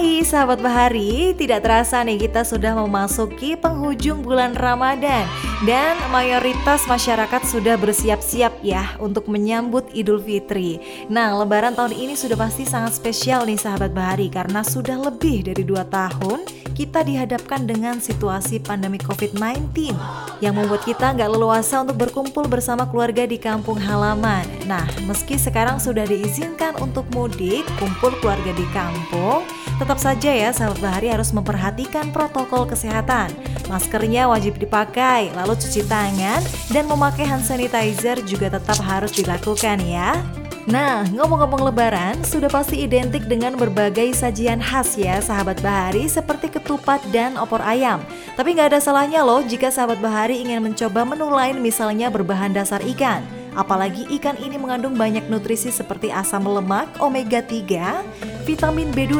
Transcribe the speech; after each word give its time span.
Hai 0.00 0.24
sahabat 0.24 0.64
Bahari, 0.64 1.36
tidak 1.36 1.60
terasa 1.60 2.00
nih 2.00 2.16
kita 2.16 2.40
sudah 2.40 2.72
memasuki 2.72 3.52
penghujung 3.52 4.24
bulan 4.24 4.56
Ramadan 4.56 5.28
dan 5.68 5.92
mayoritas 6.08 6.88
masyarakat 6.88 7.44
sudah 7.44 7.76
bersiap-siap 7.76 8.64
ya 8.64 8.96
untuk 8.96 9.28
menyambut 9.28 9.92
Idul 9.92 10.24
Fitri. 10.24 10.80
Nah, 11.12 11.36
lebaran 11.36 11.76
tahun 11.76 11.92
ini 11.92 12.16
sudah 12.16 12.32
pasti 12.32 12.64
sangat 12.64 12.96
spesial 12.96 13.44
nih 13.44 13.60
sahabat 13.60 13.92
Bahari 13.92 14.32
karena 14.32 14.64
sudah 14.64 14.96
lebih 14.96 15.44
dari 15.52 15.68
dua 15.68 15.84
tahun 15.84 16.48
kita 16.72 17.04
dihadapkan 17.04 17.68
dengan 17.68 18.00
situasi 18.00 18.56
pandemi 18.64 18.96
COVID-19 19.04 19.92
yang 20.40 20.56
membuat 20.56 20.80
kita 20.88 21.12
nggak 21.12 21.28
leluasa 21.28 21.84
untuk 21.84 22.00
berkumpul 22.08 22.48
bersama 22.48 22.88
keluarga 22.88 23.28
di 23.28 23.36
kampung 23.36 23.76
halaman. 23.76 24.48
Nah, 24.64 24.88
meski 25.04 25.36
sekarang 25.36 25.76
sudah 25.76 26.08
diizinkan 26.08 26.72
untuk 26.80 27.04
mudik, 27.12 27.68
kumpul 27.76 28.16
keluarga 28.24 28.56
di 28.56 28.64
kampung, 28.72 29.44
tetap 29.80 29.96
saja 29.96 30.28
ya 30.28 30.52
sahabat 30.52 30.76
Bahari 30.84 31.08
harus 31.08 31.32
memperhatikan 31.32 32.12
protokol 32.12 32.68
kesehatan. 32.68 33.32
Maskernya 33.72 34.28
wajib 34.28 34.60
dipakai, 34.60 35.32
lalu 35.32 35.56
cuci 35.56 35.88
tangan, 35.88 36.44
dan 36.68 36.84
memakai 36.84 37.24
hand 37.24 37.40
sanitizer 37.40 38.20
juga 38.28 38.52
tetap 38.52 38.76
harus 38.84 39.16
dilakukan 39.16 39.80
ya. 39.88 40.20
Nah, 40.68 41.08
ngomong-ngomong 41.16 41.72
lebaran, 41.72 42.20
sudah 42.20 42.52
pasti 42.52 42.84
identik 42.84 43.24
dengan 43.24 43.56
berbagai 43.56 44.12
sajian 44.12 44.60
khas 44.60 45.00
ya 45.00 45.16
sahabat 45.24 45.64
Bahari 45.64 46.04
seperti 46.04 46.52
ketupat 46.52 47.00
dan 47.08 47.40
opor 47.40 47.64
ayam. 47.64 48.04
Tapi 48.36 48.52
nggak 48.52 48.76
ada 48.76 48.80
salahnya 48.84 49.24
loh 49.24 49.40
jika 49.40 49.72
sahabat 49.72 49.96
Bahari 50.04 50.44
ingin 50.44 50.60
mencoba 50.60 51.08
menu 51.08 51.32
lain 51.32 51.64
misalnya 51.64 52.12
berbahan 52.12 52.52
dasar 52.52 52.84
ikan. 52.84 53.24
Apalagi 53.56 54.06
ikan 54.20 54.38
ini 54.38 54.60
mengandung 54.60 54.94
banyak 54.94 55.26
nutrisi 55.26 55.74
seperti 55.74 56.12
asam 56.12 56.46
lemak, 56.46 56.86
omega 57.02 57.42
3, 57.42 58.46
vitamin 58.46 58.94
B2, 58.94 59.16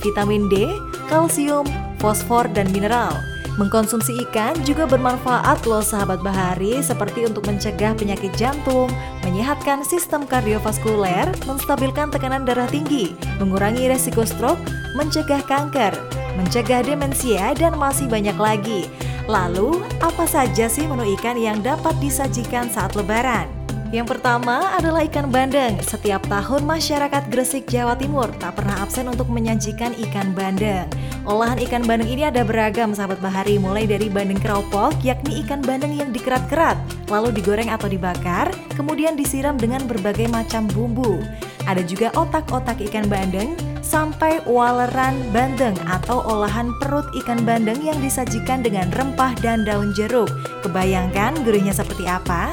vitamin 0.00 0.46
D, 0.48 0.70
kalsium, 1.10 1.66
fosfor, 1.98 2.46
dan 2.54 2.70
mineral. 2.70 3.12
Mengkonsumsi 3.58 4.22
ikan 4.30 4.54
juga 4.62 4.86
bermanfaat 4.86 5.66
loh 5.66 5.82
sahabat 5.82 6.22
bahari 6.22 6.78
seperti 6.78 7.26
untuk 7.26 7.42
mencegah 7.50 7.90
penyakit 7.98 8.30
jantung, 8.38 8.86
menyehatkan 9.26 9.82
sistem 9.82 10.22
kardiovaskuler, 10.30 11.26
menstabilkan 11.42 12.06
tekanan 12.14 12.46
darah 12.46 12.70
tinggi, 12.70 13.18
mengurangi 13.42 13.90
resiko 13.90 14.22
stroke, 14.22 14.62
mencegah 14.94 15.42
kanker, 15.42 15.90
mencegah 16.38 16.86
demensia, 16.86 17.50
dan 17.58 17.74
masih 17.74 18.06
banyak 18.06 18.38
lagi. 18.38 18.86
Lalu, 19.26 19.82
apa 19.98 20.22
saja 20.30 20.70
sih 20.70 20.86
menu 20.86 21.18
ikan 21.18 21.34
yang 21.34 21.58
dapat 21.58 21.98
disajikan 21.98 22.70
saat 22.70 22.94
lebaran? 22.94 23.57
Yang 23.88 24.20
pertama 24.20 24.76
adalah 24.76 25.00
ikan 25.08 25.32
bandeng. 25.32 25.80
Setiap 25.80 26.20
tahun 26.28 26.68
masyarakat 26.68 27.32
Gresik, 27.32 27.72
Jawa 27.72 27.96
Timur 27.96 28.28
tak 28.36 28.60
pernah 28.60 28.84
absen 28.84 29.08
untuk 29.08 29.32
menyajikan 29.32 29.96
ikan 30.08 30.36
bandeng. 30.36 30.84
Olahan 31.24 31.56
ikan 31.64 31.88
bandeng 31.88 32.12
ini 32.12 32.28
ada 32.28 32.44
beragam 32.44 32.92
sahabat 32.92 33.16
bahari, 33.24 33.56
mulai 33.56 33.88
dari 33.88 34.12
bandeng 34.12 34.36
keropok, 34.44 34.92
yakni 35.00 35.40
ikan 35.40 35.64
bandeng 35.64 35.96
yang 35.96 36.12
dikerat-kerat, 36.12 36.76
lalu 37.08 37.32
digoreng 37.32 37.72
atau 37.72 37.88
dibakar, 37.88 38.52
kemudian 38.76 39.16
disiram 39.16 39.56
dengan 39.56 39.80
berbagai 39.88 40.28
macam 40.28 40.68
bumbu. 40.68 41.24
Ada 41.64 41.80
juga 41.80 42.12
otak-otak 42.12 42.84
ikan 42.92 43.08
bandeng, 43.08 43.56
sampai 43.80 44.44
waleran 44.44 45.16
bandeng 45.32 45.76
atau 45.88 46.20
olahan 46.28 46.68
perut 46.84 47.08
ikan 47.24 47.40
bandeng 47.48 47.80
yang 47.80 47.96
disajikan 48.04 48.60
dengan 48.60 48.92
rempah 48.92 49.32
dan 49.40 49.64
daun 49.64 49.96
jeruk. 49.96 50.28
Kebayangkan 50.60 51.40
gurihnya 51.40 51.72
seperti 51.72 52.04
apa? 52.04 52.52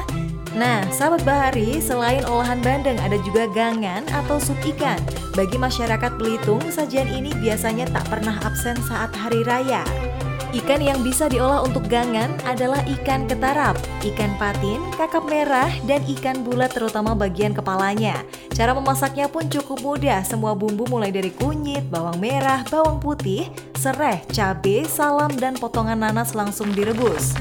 Nah, 0.56 0.80
sahabat 0.88 1.20
Bahari, 1.28 1.84
selain 1.84 2.24
olahan 2.24 2.64
bandeng 2.64 2.96
ada 3.04 3.20
juga 3.20 3.44
gangan 3.52 4.00
atau 4.08 4.40
sup 4.40 4.56
ikan. 4.64 4.96
Bagi 5.36 5.60
masyarakat 5.60 6.16
Belitung, 6.16 6.64
sajian 6.72 7.12
ini 7.12 7.28
biasanya 7.44 7.84
tak 7.92 8.08
pernah 8.08 8.40
absen 8.40 8.72
saat 8.88 9.12
hari 9.12 9.44
raya. 9.44 9.84
Ikan 10.56 10.80
yang 10.80 11.04
bisa 11.04 11.28
diolah 11.28 11.60
untuk 11.60 11.84
gangan 11.92 12.32
adalah 12.48 12.80
ikan 12.88 13.28
ketarap, 13.28 13.76
ikan 14.00 14.32
patin, 14.40 14.80
kakap 14.96 15.28
merah, 15.28 15.68
dan 15.84 16.00
ikan 16.16 16.40
bulat 16.40 16.72
terutama 16.72 17.12
bagian 17.12 17.52
kepalanya. 17.52 18.24
Cara 18.56 18.72
memasaknya 18.72 19.28
pun 19.28 19.44
cukup 19.52 19.84
mudah, 19.84 20.24
semua 20.24 20.56
bumbu 20.56 20.88
mulai 20.88 21.12
dari 21.12 21.28
kunyit, 21.36 21.84
bawang 21.92 22.16
merah, 22.16 22.64
bawang 22.72 22.96
putih, 22.96 23.52
serai, 23.76 24.24
cabai, 24.32 24.88
salam, 24.88 25.36
dan 25.36 25.52
potongan 25.60 26.00
nanas 26.00 26.32
langsung 26.32 26.72
direbus. 26.72 27.36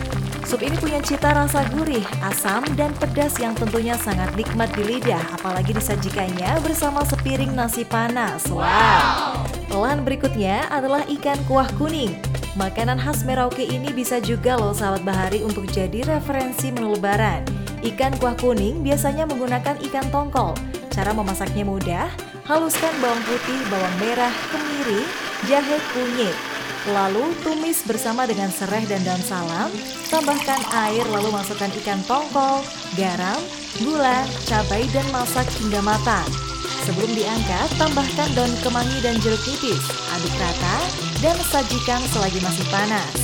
Sup 0.55 0.63
ini 0.63 0.79
punya 0.79 1.03
cita 1.03 1.35
rasa 1.35 1.67
gurih, 1.67 2.07
asam, 2.23 2.63
dan 2.79 2.95
pedas 2.95 3.35
yang 3.43 3.51
tentunya 3.59 3.91
sangat 3.99 4.31
nikmat 4.39 4.71
di 4.71 4.87
lidah, 4.87 5.19
apalagi 5.35 5.75
disajikannya 5.75 6.47
bersama 6.63 7.03
sepiring 7.03 7.51
nasi 7.51 7.83
panas. 7.83 8.47
Wow! 8.47 9.43
Olahan 9.75 10.07
berikutnya 10.07 10.63
adalah 10.71 11.03
ikan 11.11 11.35
kuah 11.51 11.67
kuning. 11.75 12.15
Makanan 12.55 13.03
khas 13.03 13.27
Merauke 13.27 13.67
ini 13.67 13.91
bisa 13.91 14.23
juga 14.23 14.55
loh 14.55 14.71
sahabat 14.71 15.03
bahari 15.03 15.43
untuk 15.43 15.67
jadi 15.67 16.07
referensi 16.07 16.71
menu 16.71 16.95
lebaran. 16.95 17.43
Ikan 17.83 18.15
kuah 18.23 18.39
kuning 18.39 18.79
biasanya 18.79 19.27
menggunakan 19.27 19.75
ikan 19.91 20.07
tongkol. 20.07 20.55
Cara 20.87 21.11
memasaknya 21.11 21.67
mudah, 21.67 22.07
haluskan 22.47 22.95
bawang 23.03 23.19
putih, 23.27 23.59
bawang 23.67 23.95
merah, 23.99 24.31
kemiri, 24.55 25.03
jahe, 25.51 25.83
kunyit. 25.91 26.54
Lalu 26.85 27.33
tumis 27.41 27.81
bersama 27.81 28.29
dengan 28.29 28.53
serai 28.53 28.85
dan 28.85 29.01
daun 29.01 29.17
salam, 29.25 29.73
tambahkan 30.13 30.61
air 30.85 31.01
lalu 31.09 31.33
masukkan 31.33 31.73
ikan 31.81 31.97
tongkol, 32.05 32.61
garam, 32.93 33.41
gula, 33.81 34.21
cabai 34.45 34.85
dan 34.93 35.05
masak 35.09 35.49
hingga 35.57 35.81
matang. 35.81 36.29
Sebelum 36.85 37.09
diangkat, 37.17 37.73
tambahkan 37.81 38.29
daun 38.37 38.53
kemangi 38.61 39.01
dan 39.01 39.17
jeruk 39.17 39.41
nipis, 39.49 39.81
aduk 40.13 40.35
rata, 40.37 40.77
dan 41.25 41.33
sajikan 41.49 42.01
selagi 42.13 42.37
masih 42.45 42.65
panas. 42.69 43.17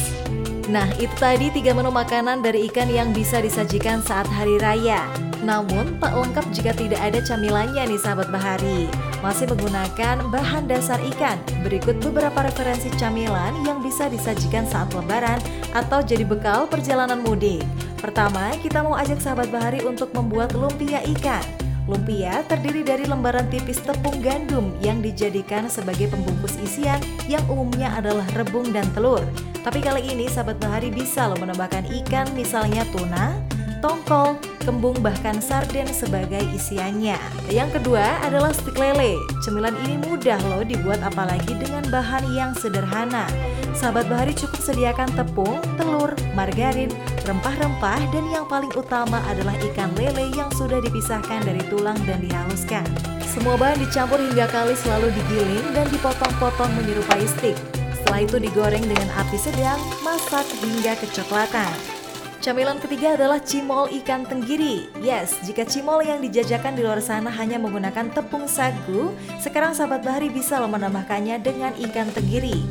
Nah, 0.66 0.90
itu 0.98 1.14
tadi 1.22 1.54
tiga 1.54 1.78
menu 1.78 1.94
makanan 1.94 2.42
dari 2.42 2.66
ikan 2.66 2.90
yang 2.90 3.14
bisa 3.14 3.46
disajikan 3.46 4.02
saat 4.02 4.26
hari 4.26 4.58
raya. 4.58 5.06
Namun, 5.42 5.98
tak 5.98 6.14
lengkap 6.14 6.46
jika 6.54 6.72
tidak 6.78 7.02
ada 7.02 7.20
camilannya 7.26 7.84
nih 7.90 8.00
sahabat 8.02 8.30
bahari. 8.30 8.86
Masih 9.26 9.50
menggunakan 9.50 10.22
bahan 10.30 10.70
dasar 10.70 11.02
ikan. 11.14 11.42
Berikut 11.66 11.98
beberapa 12.02 12.46
referensi 12.46 12.94
camilan 12.98 13.54
yang 13.66 13.82
bisa 13.82 14.06
disajikan 14.06 14.66
saat 14.70 14.94
lebaran 14.94 15.42
atau 15.74 16.06
jadi 16.06 16.26
bekal 16.26 16.70
perjalanan 16.70 17.26
mudik. 17.26 17.66
Pertama, 17.98 18.54
kita 18.62 18.82
mau 18.82 18.98
ajak 18.98 19.22
sahabat 19.22 19.50
bahari 19.50 19.82
untuk 19.86 20.14
membuat 20.14 20.54
lumpia 20.58 21.02
ikan. 21.18 21.42
Lumpia 21.90 22.46
terdiri 22.46 22.86
dari 22.86 23.10
lembaran 23.10 23.50
tipis 23.50 23.82
tepung 23.82 24.22
gandum 24.22 24.70
yang 24.86 25.02
dijadikan 25.02 25.66
sebagai 25.66 26.14
pembungkus 26.14 26.54
isian 26.62 27.02
yang 27.26 27.42
umumnya 27.50 27.90
adalah 27.98 28.26
rebung 28.38 28.70
dan 28.70 28.86
telur. 28.94 29.26
Tapi 29.66 29.82
kali 29.82 30.06
ini 30.06 30.30
sahabat 30.30 30.62
bahari 30.62 30.94
bisa 30.94 31.26
loh 31.30 31.38
menambahkan 31.42 31.90
ikan 32.06 32.30
misalnya 32.38 32.86
tuna, 32.94 33.38
tongkol, 33.82 34.38
kembung 34.62 34.96
bahkan 35.02 35.42
sarden 35.42 35.90
sebagai 35.90 36.40
isiannya. 36.54 37.18
Yang 37.50 37.82
kedua 37.82 38.22
adalah 38.24 38.54
stik 38.54 38.78
lele. 38.78 39.18
Cemilan 39.42 39.74
ini 39.84 39.98
mudah 40.00 40.38
loh 40.48 40.62
dibuat 40.62 41.02
apalagi 41.02 41.58
dengan 41.58 41.84
bahan 41.90 42.30
yang 42.32 42.54
sederhana. 42.54 43.26
Sahabat 43.74 44.06
Bahari 44.08 44.38
cukup 44.38 44.62
sediakan 44.62 45.10
tepung, 45.18 45.58
telur, 45.76 46.14
margarin, 46.38 46.94
rempah-rempah 47.26 48.00
dan 48.14 48.26
yang 48.30 48.46
paling 48.46 48.72
utama 48.78 49.18
adalah 49.28 49.58
ikan 49.74 49.90
lele 49.98 50.30
yang 50.38 50.54
sudah 50.54 50.78
dipisahkan 50.80 51.42
dari 51.44 51.62
tulang 51.68 51.98
dan 52.06 52.22
dihaluskan. 52.22 52.86
Semua 53.26 53.56
bahan 53.56 53.80
dicampur 53.80 54.20
hingga 54.20 54.46
kalis 54.52 54.84
lalu 54.86 55.10
digiling 55.16 55.66
dan 55.74 55.88
dipotong-potong 55.90 56.72
menyerupai 56.78 57.26
stik. 57.26 57.58
Setelah 57.96 58.28
itu 58.28 58.38
digoreng 58.44 58.84
dengan 58.84 59.08
api 59.16 59.38
sedang, 59.40 59.80
masak 60.04 60.44
hingga 60.60 61.00
kecoklatan. 61.00 62.01
Camilan 62.42 62.82
ketiga 62.82 63.14
adalah 63.14 63.38
cimol 63.38 63.86
ikan 64.02 64.26
tenggiri. 64.26 64.90
Yes, 64.98 65.38
jika 65.46 65.62
cimol 65.62 66.02
yang 66.02 66.26
dijajakan 66.26 66.74
di 66.74 66.82
luar 66.82 66.98
sana 66.98 67.30
hanya 67.30 67.62
menggunakan 67.62 68.10
tepung 68.18 68.50
sagu, 68.50 69.14
sekarang 69.38 69.78
sahabat 69.78 70.02
bahari 70.02 70.34
bisa 70.34 70.58
menambahkannya 70.58 71.38
dengan 71.38 71.70
ikan 71.78 72.10
tenggiri. 72.10 72.66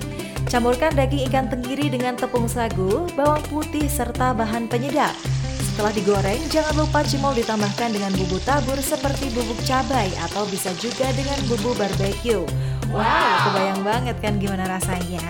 Campurkan 0.50 0.90
daging 0.98 1.22
ikan 1.30 1.46
tenggiri 1.46 1.86
dengan 1.86 2.18
tepung 2.18 2.50
sagu, 2.50 3.06
bawang 3.14 3.46
putih, 3.46 3.86
serta 3.86 4.34
bahan 4.34 4.66
penyedap. 4.66 5.14
Setelah 5.62 5.94
digoreng, 5.94 6.42
jangan 6.50 6.74
lupa 6.74 7.06
cimol 7.06 7.30
ditambahkan 7.38 7.94
dengan 7.94 8.10
bumbu 8.18 8.42
tabur 8.42 8.74
seperti 8.82 9.30
bubuk 9.30 9.62
cabai 9.62 10.10
atau 10.26 10.50
bisa 10.50 10.74
juga 10.82 11.14
dengan 11.14 11.38
bumbu 11.46 11.78
barbeque. 11.78 12.42
Wow, 12.90 13.46
kebayang 13.46 13.82
banget 13.86 14.16
kan 14.18 14.34
gimana 14.42 14.66
rasanya? 14.66 15.22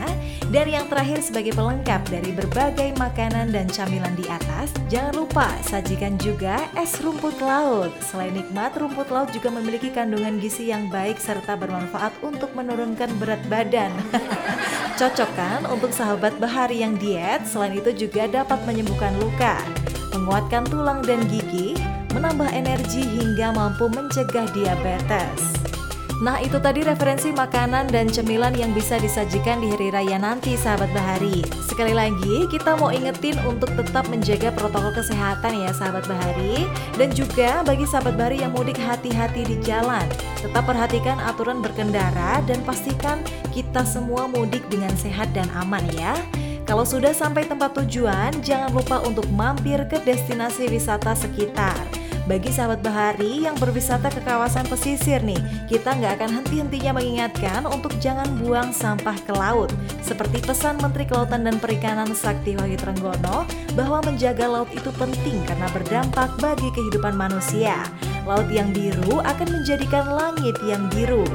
Dan 0.49 0.67
yang 0.67 0.89
terakhir 0.89 1.21
sebagai 1.21 1.53
pelengkap 1.53 2.09
dari 2.09 2.33
berbagai 2.33 2.97
makanan 2.97 3.53
dan 3.53 3.69
camilan 3.69 4.17
di 4.17 4.25
atas, 4.33 4.73
jangan 4.89 5.13
lupa 5.13 5.47
sajikan 5.69 6.17
juga 6.17 6.57
es 6.73 6.97
rumput 7.05 7.37
laut. 7.45 7.93
Selain 8.01 8.33
nikmat, 8.33 8.73
rumput 8.81 9.13
laut 9.13 9.29
juga 9.31 9.53
memiliki 9.53 9.93
kandungan 9.93 10.41
gizi 10.41 10.73
yang 10.73 10.89
baik 10.89 11.21
serta 11.21 11.55
bermanfaat 11.55 12.17
untuk 12.25 12.49
menurunkan 12.57 13.13
berat 13.21 13.45
badan. 13.53 13.93
Cocok 14.99 15.31
kan 15.37 15.61
untuk 15.69 15.93
sahabat 15.93 16.41
bahari 16.41 16.81
yang 16.81 16.97
diet, 16.97 17.45
selain 17.45 17.77
itu 17.77 17.93
juga 18.09 18.25
dapat 18.25 18.59
menyembuhkan 18.65 19.13
luka, 19.21 19.61
menguatkan 20.17 20.65
tulang 20.65 21.05
dan 21.05 21.23
gigi, 21.29 21.77
menambah 22.17 22.51
energi 22.57 23.05
hingga 23.05 23.53
mampu 23.53 23.87
mencegah 23.93 24.49
diabetes. 24.51 25.70
Nah 26.21 26.37
itu 26.45 26.61
tadi 26.61 26.85
referensi 26.85 27.33
makanan 27.33 27.89
dan 27.89 28.05
cemilan 28.05 28.53
yang 28.53 28.77
bisa 28.77 29.01
disajikan 29.01 29.57
di 29.65 29.73
hari 29.73 29.89
raya 29.89 30.21
nanti 30.21 30.53
sahabat 30.53 30.93
Bahari. 30.93 31.41
Sekali 31.65 31.97
lagi 31.97 32.45
kita 32.53 32.77
mau 32.77 32.93
ingetin 32.93 33.41
untuk 33.49 33.73
tetap 33.73 34.05
menjaga 34.13 34.53
protokol 34.53 34.93
kesehatan 34.93 35.65
ya 35.65 35.73
sahabat 35.73 36.05
Bahari. 36.05 36.69
Dan 37.01 37.09
juga 37.17 37.65
bagi 37.65 37.89
sahabat 37.89 38.21
Bahari 38.21 38.45
yang 38.45 38.53
mudik 38.53 38.77
hati-hati 38.77 39.49
di 39.49 39.57
jalan. 39.65 40.05
Tetap 40.45 40.69
perhatikan 40.69 41.17
aturan 41.25 41.65
berkendara 41.65 42.45
dan 42.45 42.61
pastikan 42.69 43.25
kita 43.57 43.81
semua 43.89 44.29
mudik 44.29 44.69
dengan 44.69 44.93
sehat 45.01 45.33
dan 45.33 45.49
aman 45.57 45.89
ya. 45.97 46.13
Kalau 46.69 46.85
sudah 46.85 47.17
sampai 47.17 47.49
tempat 47.49 47.73
tujuan, 47.81 48.45
jangan 48.45 48.69
lupa 48.77 49.01
untuk 49.09 49.25
mampir 49.33 49.89
ke 49.89 49.97
destinasi 50.05 50.69
wisata 50.69 51.17
sekitar. 51.17 52.00
Bagi 52.31 52.55
sahabat 52.55 52.87
bahari 52.87 53.43
yang 53.43 53.59
berwisata 53.59 54.07
ke 54.07 54.23
kawasan 54.23 54.63
pesisir 54.71 55.19
nih, 55.19 55.67
kita 55.67 55.99
nggak 55.99 56.23
akan 56.23 56.31
henti-hentinya 56.39 57.03
mengingatkan 57.03 57.67
untuk 57.67 57.91
jangan 57.99 58.31
buang 58.39 58.71
sampah 58.71 59.19
ke 59.27 59.35
laut. 59.35 59.67
Seperti 59.99 60.39
pesan 60.39 60.79
Menteri 60.79 61.11
Kelautan 61.11 61.43
dan 61.43 61.59
Perikanan 61.59 62.15
Sakti 62.15 62.55
Wahyu 62.55 62.79
Trenggono 62.79 63.51
bahwa 63.75 63.99
menjaga 64.07 64.47
laut 64.47 64.71
itu 64.71 64.95
penting 64.95 65.43
karena 65.43 65.67
berdampak 65.75 66.31
bagi 66.39 66.71
kehidupan 66.71 67.19
manusia. 67.19 67.83
Laut 68.23 68.47
yang 68.47 68.71
biru 68.71 69.19
akan 69.27 69.51
menjadikan 69.51 70.07
langit 70.15 70.55
yang 70.63 70.87
biru. 70.95 71.27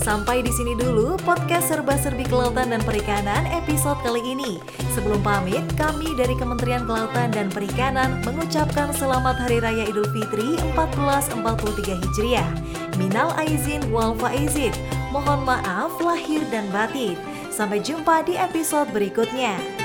Sampai 0.00 0.40
di 0.40 0.48
sini 0.48 0.72
dulu 0.72 1.20
podcast 1.28 1.68
serba-serbi 1.68 2.24
kelautan 2.24 2.72
dan 2.72 2.80
perikanan 2.80 3.44
episode 3.52 4.00
kali 4.00 4.24
ini. 4.24 4.56
Sebelum 4.96 5.20
pamit, 5.20 5.60
kami 5.76 6.16
dari 6.16 6.32
Kementerian 6.32 6.88
Kelautan 6.88 7.28
dan 7.28 7.52
Perikanan 7.52 8.24
mengucapkan 8.24 8.96
selamat 8.96 9.44
Hari 9.44 9.60
Raya 9.60 9.84
Idul 9.92 10.08
Fitri 10.08 10.56
1443 10.72 12.00
Hijriah. 12.00 12.48
Minal 12.96 13.36
aizin 13.44 13.84
wal 13.92 14.16
faizin. 14.16 14.72
Mohon 15.12 15.44
maaf 15.44 15.92
lahir 16.00 16.48
dan 16.48 16.64
batin. 16.72 17.20
Sampai 17.52 17.84
jumpa 17.84 18.24
di 18.24 18.40
episode 18.40 18.88
berikutnya. 18.96 19.79